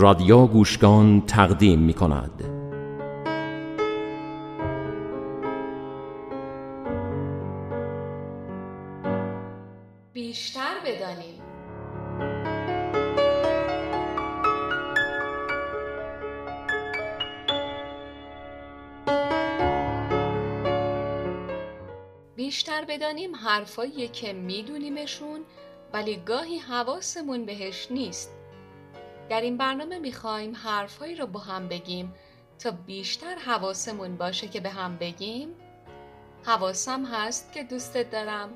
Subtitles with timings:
[0.00, 2.44] رادیو گوشگان تقدیم می کند
[10.12, 11.42] بیشتر بدانیم.
[22.36, 25.40] بیشتر بدانیم حرفایی که میدونیمشون
[25.92, 28.37] ولی گاهی حواسمون بهش نیست.
[29.28, 32.14] در این برنامه می‌خوایم حرفهایی رو با هم بگیم
[32.58, 35.54] تا بیشتر حواسمون باشه که به هم بگیم.
[36.44, 38.50] حواسم هست که دوستت دارم.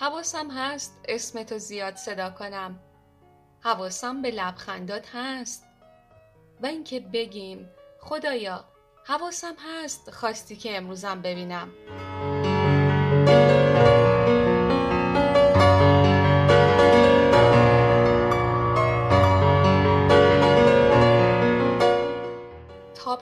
[0.00, 2.78] حواسم هست اسمتو زیاد صدا کنم.
[3.60, 5.64] حواسم به لبخندات هست.
[6.62, 8.64] و اینکه بگیم خدایا
[9.04, 11.68] حواسم هست خواستی که امروزم ببینم.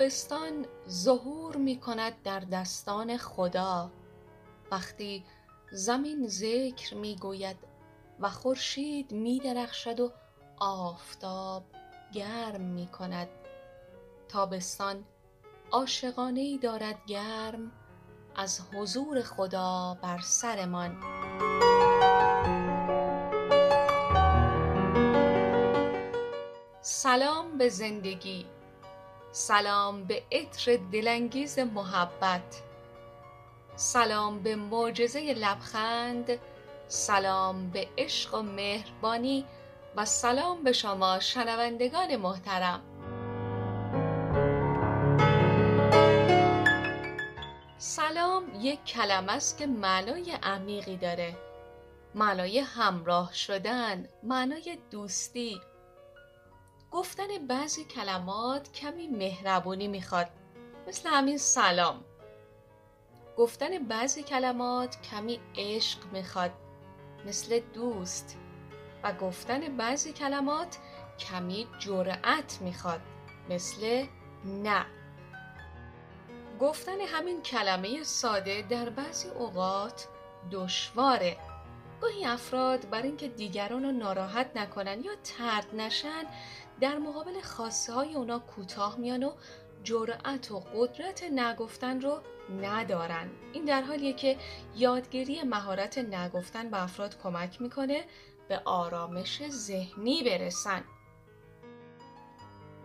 [0.07, 3.91] تابستان ظهور می کند در دستان خدا.
[4.71, 5.25] وقتی
[5.73, 7.57] زمین ذکر می گوید
[8.21, 10.13] و خورشید می درخشد و
[10.59, 11.65] آفتاب
[12.13, 13.29] گرم می کند
[14.29, 15.05] تابستان
[15.71, 17.73] عاشقانه ای دارد گرم
[18.37, 20.97] از حضور خدا بر سرمان.
[26.81, 28.56] سلام به زندگی.
[29.39, 32.63] سلام به عطر دلانگیز محبت.
[33.75, 36.39] سلام به معجزه لبخند.
[36.89, 39.45] سلام به عشق و مهربانی.
[39.97, 42.83] و سلام به شما شنوندگان محترم.
[47.79, 51.37] سلام یک کلمه است که معنای عمیقی داره.
[52.15, 55.61] معنای همراه شدن معنای دوستی.
[56.91, 60.29] گفتن بعضی کلمات کمی مهربونی می‌خواد
[60.89, 62.05] مثل همین سلام.
[63.37, 66.51] گفتن بعضی کلمات کمی عشق می‌خواد
[67.27, 68.37] مثل دوست.
[69.03, 70.79] و گفتن بعضی کلمات
[71.19, 73.01] کمی جرأت می‌خواد
[73.51, 74.07] مثل
[74.45, 74.87] نه.
[76.61, 80.09] گفتن همین کلمه ساده در بعضی اوقات
[80.53, 81.37] دشواره.
[82.01, 86.25] گاهی افراد برای اینکه دیگران رو ناراحت نکنن یا ترد نشن
[86.81, 89.33] در مقابل خواسته های اونا کوتاه میان و
[89.85, 92.21] جرأت و قدرت نگفتن رو
[92.63, 93.31] ندارن.
[93.53, 94.37] این در حالیه که
[94.77, 98.05] یادگیری مهارت نگفتن به افراد کمک می‌کنه
[98.49, 100.85] به آرامش ذهنی برسن.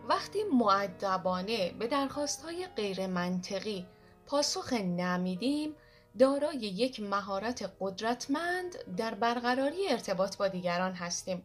[0.08, 3.86] وقتی معدبانه به درخواست های غیر منطقی
[4.26, 5.76] پاسخ نمیدیم
[6.18, 11.42] دارای یک مهارت قدرتمند در برقراری ارتباط با دیگران هستیم.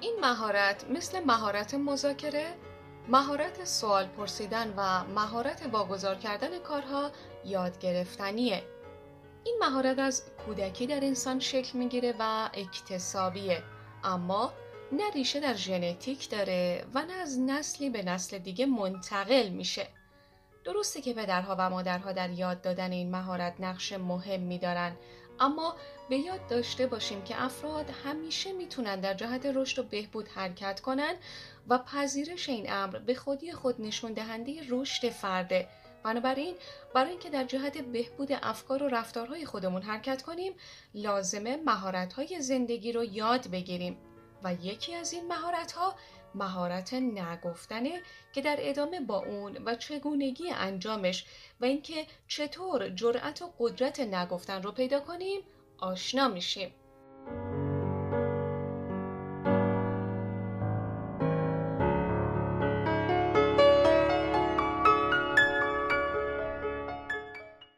[0.00, 2.54] این مهارت مثل مهارت مذاکره
[3.08, 7.10] مهارت سوال پرسیدن و مهارت واگذار کردن کارها
[7.44, 8.62] یاد گرفتنیه.
[9.44, 13.62] این مهارت از کودکی در انسان شکل می‌گیره و اکتسابیه.
[14.04, 14.52] اما
[14.92, 19.88] نه ریشه در ژنتیک داره و نه از نسلی به نسل دیگه منتقل میشه.
[20.66, 24.96] درسته که پدرها و مادرها در یاد دادن این مهارت نقش مهم دارن
[25.40, 25.76] اما
[26.08, 31.14] به یاد داشته باشیم که افراد همیشه می‌تونن در جهت رشد و بهبود حرکت کنن
[31.68, 35.68] و پذیرش این امر به خودی خود نشون دهنده رشد فرده
[36.02, 36.54] بنابراین
[36.94, 40.52] برای اینکه در جهت بهبود افکار و رفتارهای خودمون حرکت کنیم
[40.94, 43.98] لازمه مهارت‌های زندگی رو یاد بگیریم.
[44.44, 45.94] و یکی از این مهارت‌ها
[46.36, 48.00] مهارت نگفتنه
[48.32, 51.26] که در ادامه با اون و چگونگی انجامش
[51.60, 55.40] و اینکه چطور جرأت و قدرت نگفتن رو پیدا کنیم
[55.78, 56.74] آشنا میشیم.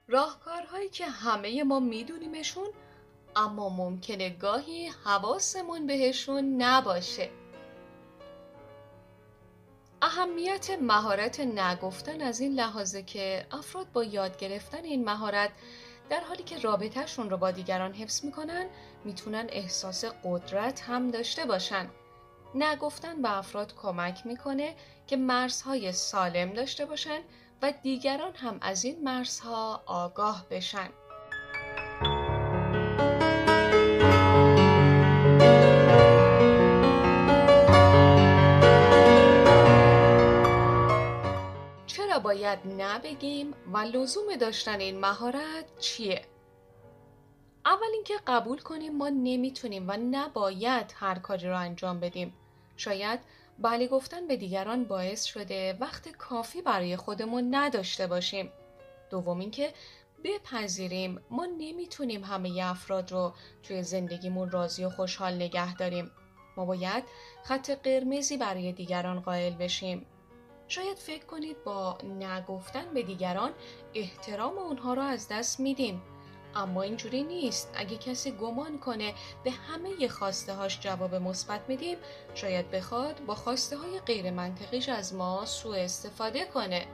[0.09, 2.69] راهکارهایی که همه ما میدونیمشون
[3.37, 7.31] اما ممکنه گاهی حواسمون بهشون نباشه.
[10.19, 15.51] اهمیت مهارت نگفتن از این لحاظه که افراد با یاد گرفتن این مهارت
[16.11, 18.67] در حالی که رابطهشون رو با دیگران حفظ می‌کنن
[19.05, 21.89] می‌تونن احساس قدرت هم داشته باشن.
[22.55, 24.75] نگفتن به افراد کمک می‌کنه
[25.07, 27.21] که مرزهای سالم داشته باشن
[27.63, 30.89] و دیگران هم از این مرزها آگاه بشن.
[42.19, 46.23] باید نبگیم و لزوم داشتن این مهارت چیه؟
[47.67, 52.35] اول اینکه قبول کنیم ما نمی‌تونیم و نباید هر کاری رو انجام بدیم
[52.77, 53.21] شاید
[53.59, 58.53] بله گفتن به دیگران باعث شده وقت کافی برای خودمون نداشته باشیم.
[59.11, 59.73] دوم اینکه
[60.25, 63.33] بپذیریم ما نمی‌تونیم همه افراد رو
[63.63, 66.11] توی زندگیمون راضی و خوشحال نگه داریم.
[66.57, 67.05] ما باید
[67.45, 70.07] خط قرمزی برای دیگران قائل بشیم.
[70.69, 73.51] شاید فکر کنید با نگفتن به دیگران
[73.95, 76.03] احترام اونها رو از دست میدیم.
[76.55, 81.99] اما اینجوری نیست اگه کسی گمان کنه به همه خواسته هاش جواب مثبت میدیم
[82.35, 86.87] شاید بخواد با خواسته های غیر منطقیش از ما سوء استفاده کنه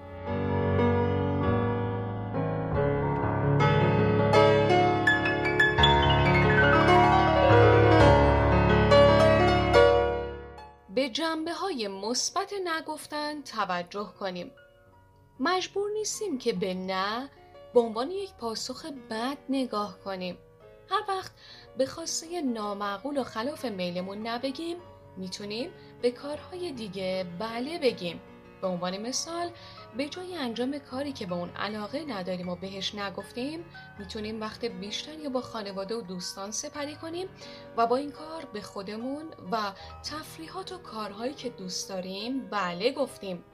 [11.15, 14.51] جنبه های مثبت نگفتن توجه کنیم.
[15.41, 17.31] مجبور نیستیم که به نه
[17.75, 20.39] به عنوان یک پاسخ بد نگاه کنیم.
[20.91, 21.33] هر وقت
[21.79, 24.77] به خواسته نامعقول و خلاف میلمون نبگیم
[25.17, 25.71] می‌تونیم
[26.03, 28.21] به کارهای دیگه بله بگیم.
[28.61, 29.51] به عنوان مثال
[29.97, 33.65] به جای انجام کاری که به اون علاقه نداریم و بهش نگفتیم
[33.99, 37.29] می‌تونیم وقت بیشتری با خانواده و دوستان سپری کنیم
[37.77, 39.73] و با این کار به خودمون و
[40.05, 43.45] تفریحات و کارهایی که دوست داریم بله گفتیم.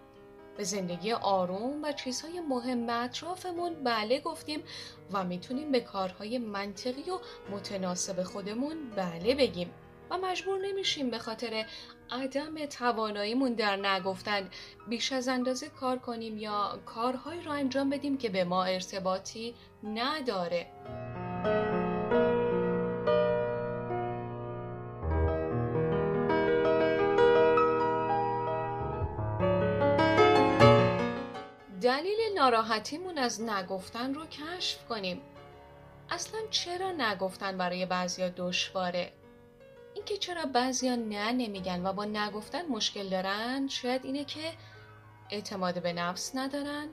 [0.56, 4.62] به زندگی آروم و چیزهای مهم اطرافمون بله گفتیم
[5.12, 7.18] و می‌تونیم به کارهای منطقی و
[7.50, 9.70] متناسب خودمون بله بگیم.
[10.10, 11.66] و مجبور نمیشیم به خاطر
[12.10, 14.50] عدم تواناییمون در نگفتن
[14.88, 19.54] بیش از اندازه کار کنیم یا کارهایی را انجام بدیم که به ما ارتباطی
[19.84, 20.66] نداره.
[31.82, 35.20] دلیل ناراحتیمون از نگفتن رو کشف کنیم.
[36.10, 39.12] اصلا چرا نگفتن برای بعضیا دشواره؟
[39.94, 44.52] اینکه چرا بعضیا نه نمیگن و با نگفتن مشکل دارن شاید اینه که
[45.30, 46.88] اعتماد به نفس ندارن،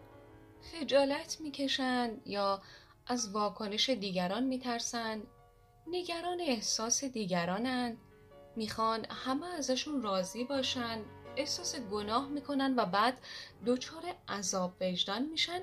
[0.72, 2.62] خجالت می‌کشن یا
[3.08, 5.24] از واکنش دیگران میترسن،
[5.88, 7.98] نگران احساس دیگرانن،
[8.56, 11.02] می‌خوان همه ازشون راضی باشن
[11.36, 13.20] احساس گناه می‌کنن و بعد
[13.66, 15.60] دچار عذاب وجدان میشن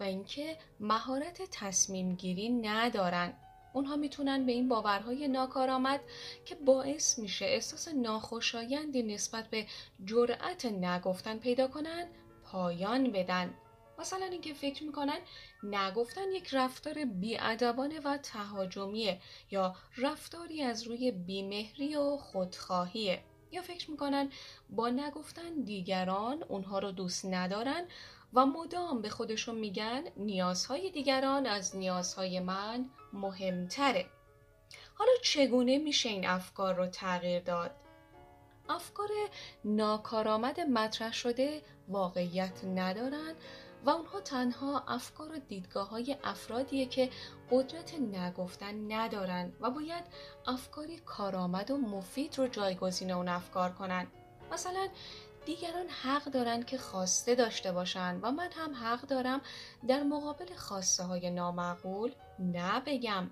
[0.00, 3.34] و اینکه مهارت تصمیم گیری ندارن.
[3.76, 6.00] اونها می‌تونن به این باورهای ناکارآمد
[6.44, 9.66] که باعث میشه احساس ناخوشایندی نسبت به
[10.04, 12.08] جرأت نگفتن پیدا کنن
[12.44, 13.54] پایان بدن.
[13.98, 15.18] مثلا اینکه فکر می‌کنن
[15.62, 19.20] نگفتن یک رفتار بیادبانه و تهاجمیه
[19.50, 23.22] یا رفتاری از روی بیمهری و خودخواهیه.
[23.52, 24.30] یا فکر می‌کنن
[24.70, 27.84] با نگفتن دیگران اونها رو دوست ندارن
[28.34, 34.06] و مدام به خودشون میگن نیازهای دیگران از نیازهای من مهمتره.
[34.94, 37.70] حالا چگونه میشه این افکار رو تغییر داد؟
[38.68, 39.08] افکار
[39.64, 43.34] ناکارآمد مطرح شده واقعیت ندارن
[43.86, 47.10] و اونها تنها افکار و دیدگاه های افرادیه که
[47.50, 50.04] قدرت نگفتن ندارن و باید
[50.46, 54.06] افکاری کارآمد و مفید رو جایگزین اون افکار کنن.
[54.52, 54.88] مثلا
[55.44, 59.40] دیگران حق دارن که خواسته داشته باشن و من هم حق دارم
[59.88, 62.12] در مقابل خواسته های نامعقول
[62.52, 63.30] نبگم.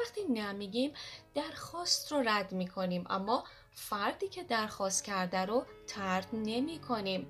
[0.00, 0.92] وقتی نمیگیم
[1.34, 7.26] درخواست رو رد می‌کنیم اما فردی که درخواست کرده رو ترد نمی کنیم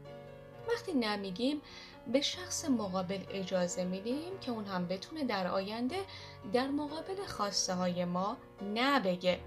[0.69, 1.63] وقتی نمیگیم
[2.13, 5.97] به شخص مقابل اجازه میدیم که اون هم بتونه در آینده
[6.53, 8.37] در مقابل خواسته های ما
[8.75, 9.41] نبگه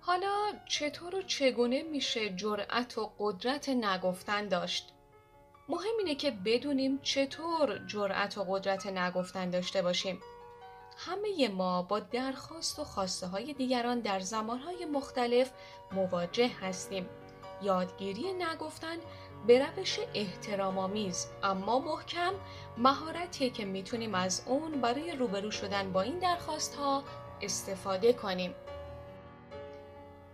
[0.00, 4.92] حالا چطور و چگونه میشه جرأت و قدرت نگفتن داشت؟
[5.68, 10.20] مهم اینه که بدونیم چطور جرأت و قدرت نگفتن داشته باشیم.
[11.06, 15.50] همه ما با درخواست و خواسته های دیگران در زمانهای مختلف
[15.92, 17.08] مواجه هستیم.
[17.62, 18.96] یادگیری نگفتن
[19.46, 22.32] به روش احترامآمیز اما محکم
[22.78, 27.02] مهارتیه که می‌تونیم از اون برای روبرو شدن با این درخواست ها
[27.42, 28.54] استفاده کنیم.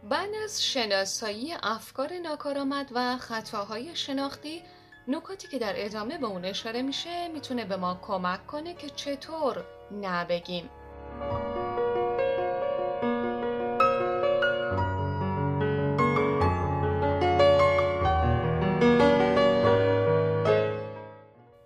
[0.09, 4.63] بعد از شناسایی افکار ناکارآمد و خطاهای شناختی
[5.09, 9.65] نکاتی که در ادامه به اون اشاره میشه می‌تونه به ما کمک کنه که چطور
[9.93, 10.71] نبگیم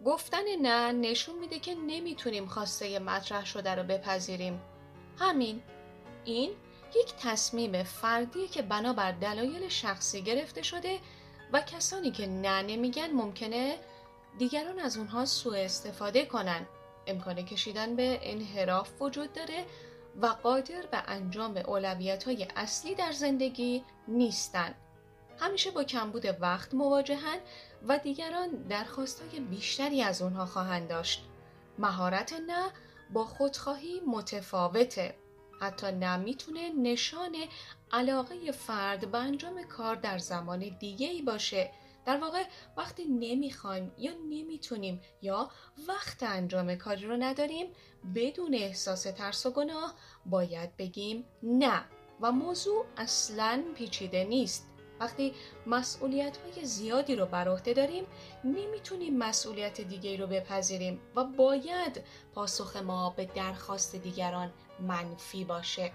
[0.04, 4.60] گفتن نه نشون میده که نمی‌تونیم خواسته مطرح شده رو بپذیریم.
[5.18, 5.62] همین.
[6.24, 6.50] این
[6.96, 10.98] یک تصمیم فردیه که بنابر دلایل شخصی گرفته شده
[11.52, 13.76] و کسانی که نه نمیگن ممکنه
[14.38, 16.66] دیگران از اونها سوء استفاده کنن.
[17.06, 19.64] امکان کشیدن به انحراف وجود داره
[20.22, 24.74] و قادر به انجام اولویت های اصلی در زندگی نیستن.
[25.38, 27.38] همیشه با کمبود وقت مواجهن
[27.88, 31.24] و دیگران درخواستای بیشتری از اونها خواهند داشت.
[31.78, 32.70] مهارت نه
[33.12, 35.14] با خودخواهی متفاوته.
[35.60, 37.36] حتی نه می‌تونه نشان
[37.92, 41.70] علاقه فرد به انجام کار در زمان دیگه ای باشه.
[42.06, 42.42] در واقع
[42.76, 45.50] وقتی نمی‌خوایم یا نمی‌تونیم یا
[45.88, 47.66] وقت انجام کاری رو نداریم
[48.14, 49.94] بدون احساس ترس و گناه
[50.26, 51.84] باید بگیم نه.
[52.20, 54.66] و موضوع اصلا پیچیده نیست.
[55.00, 55.34] وقتی
[55.66, 58.04] مسئولیت های زیادی رو بر عهده داریم
[58.44, 62.02] نمی‌تونیم مسئولیت دیگه رو بپذیریم و باید
[62.34, 65.92] پاسخ ما به درخواست دیگران منفی باشه.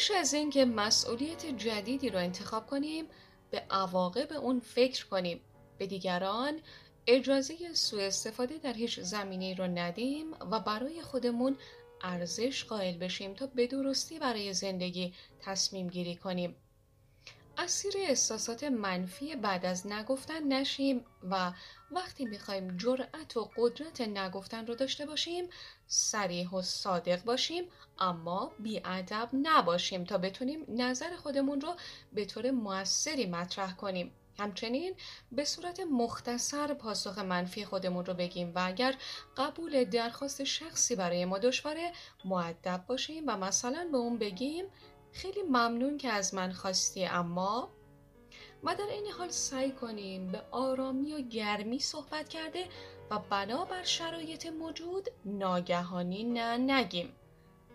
[0.00, 3.04] پیش از اینکه مسئولیت جدیدی رو انتخاب کنیم
[3.50, 5.40] به عواقب اون فکر کنیم
[5.78, 6.60] به دیگران
[7.06, 11.56] اجازه سوء استفاده در هیچ زمینی رو ندیم و برای خودمون
[12.02, 16.56] ارزش قائل بشیم تا به درستی برای زندگی تصمیم گیری کنیم.
[17.58, 21.52] اسیر احساسات منفی بعد از نگفتن نشیم و
[21.92, 25.48] وقتی می‌خوایم جرأت و قدرت نگفتن رو داشته باشیم
[25.86, 27.64] سریح و صادق باشیم
[27.98, 31.76] اما بیادب نباشیم تا بتونیم نظر خودمون رو
[32.12, 34.12] به طور موثری مطرح کنیم.
[34.38, 34.94] همچنین
[35.32, 38.94] به صورت مختصر پاسخ منفی خودمون رو بگیم و اگر
[39.36, 41.92] قبول درخواست شخصی برای ما دشواره
[42.24, 44.64] معدب باشیم و مثلا به اون بگیم
[45.12, 47.70] خیلی ممنون که از من خواستی اما
[48.64, 52.64] و در این حال سعی کنیم به آرامی و گرمی صحبت کرده
[53.10, 57.12] و بنابر شرایط موجود ناگهانی نه نگیم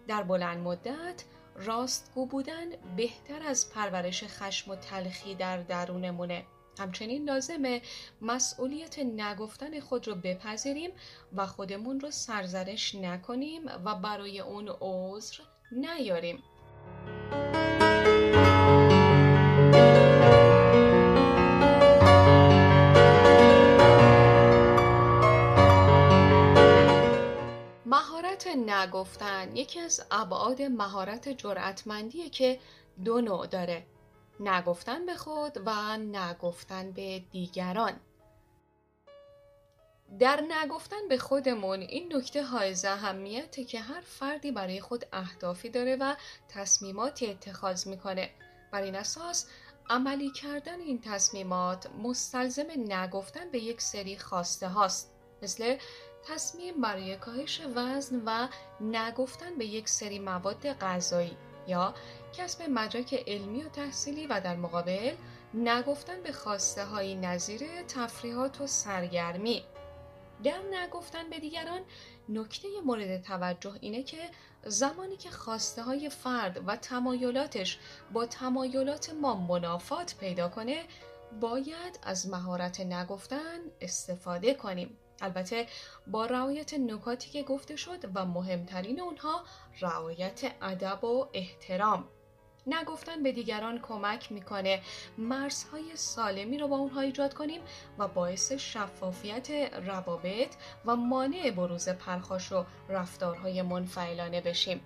[0.08, 1.24] در بلند مدت
[1.56, 2.66] راستگو بودن
[2.98, 6.46] بهتر از پرورش خشم و تلخی در درونمونه
[6.80, 7.82] همچنین لازمه
[8.22, 10.92] مسئولیت نگفتن خود رو بپذیریم
[11.36, 16.44] و خودمون رو سرزنش نکنیم و برای اون عذر نیاریم.
[27.96, 32.60] مهارت نگفتن یکی از ابعاد مهارت جرأتمندیه که
[33.06, 33.86] دو نوع داره.
[34.40, 38.00] نگفتن به خود و نگفتن به دیگران.
[40.20, 45.96] در نگفتن به خودمون این نکته های اهمیته که هر فردی برای خود اهدافی داره
[45.96, 46.16] و
[46.50, 48.32] تصمیماتی اتخاذ می‌کنه.
[48.72, 49.50] بر این اساس
[49.90, 55.16] عملی کردن این تصمیمات مستلزم نگفتن به یک سری خواسته هاست.
[55.42, 55.78] مثل
[56.28, 58.48] تصمیم برای کاهش وزن و
[58.82, 61.94] نگفتن به یک سری مواد غذایی یا
[62.34, 65.16] کسب مدرک علمی و تحصیلی و در مقابل
[65.54, 69.64] نگفتن به خواسته های نظیر تفریحات و سرگرمی.
[70.44, 71.82] در نگفتن به دیگران
[72.30, 74.30] نکته مورد توجه اینه که
[74.66, 77.80] زمانی که خواسته های فرد و تمایلاتش
[78.14, 80.84] با تمایلات ما منافات پیدا کنه
[81.42, 84.98] باید از مهارت نگفتن استفاده کنیم.
[85.22, 85.68] البته
[86.08, 89.44] با رعایت نکاتی که گفته شد و مهمترین اونها
[89.82, 92.08] رعایت ادب و احترام.
[92.68, 94.82] نگفتن به دیگران کمک می‌کنه
[95.18, 97.62] مرزهای سالمی رو با اونها ایجاد کنیم
[97.98, 99.52] و باعث شفافیت
[99.86, 100.56] روابط
[100.86, 104.82] و مانع بروز پرخاش و رفتارهای منفعلانه بشیم.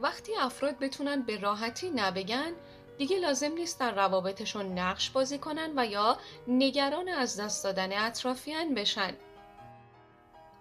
[0.00, 2.52] وقتی افراد بتونن به راحتی نبگن
[3.00, 8.74] دیگه لازم نیست در روابطشون نقش بازی کنن و یا نگران از دست دادن اطرافیان
[8.74, 9.12] بشن.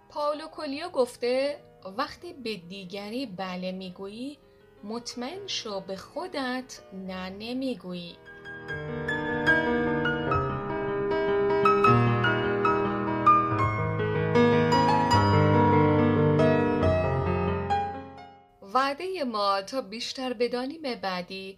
[0.09, 1.59] پاولو کولیا گفته
[1.97, 4.37] وقتی به دیگری بله می‌گویی
[4.83, 8.17] مطمئن شو به خودت نه نمی‌گویی.
[18.73, 21.57] وعده ما تا بیشتر بدانیم بعدی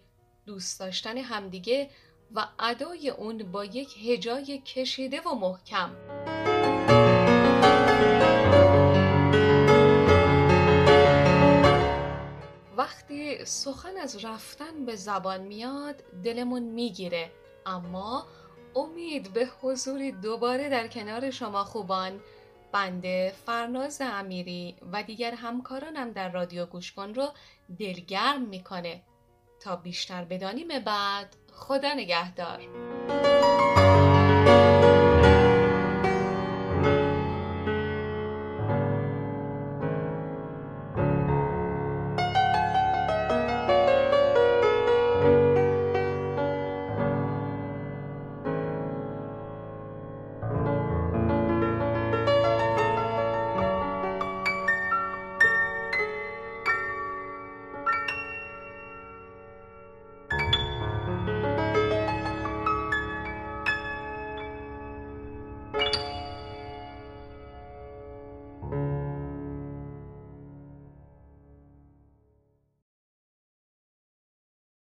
[0.52, 1.90] دوست داشتن همدیگه
[2.34, 5.90] و ادای اون با یک هجای کشیده و محکم.
[12.76, 17.30] وقتی سخن از رفتن به زبان میاد دلمون می‌گیره.
[17.66, 18.26] اما
[18.76, 22.20] امید به حضوری دوباره در کنار شما خوبان.
[22.72, 27.28] بنده فرناز امیری و دیگر همکارانم در رادیو گوش کن رو
[27.78, 29.02] دلگرم می‌کنه.
[29.64, 32.60] تا بیشتر بدانیم بعد خدا نگهدار.